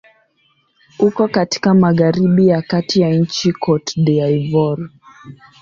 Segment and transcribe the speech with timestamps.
[0.99, 4.89] Uko katika magharibi ya kati ya nchi Cote d'Ivoire.